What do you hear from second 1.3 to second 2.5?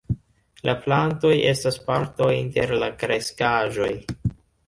estas parto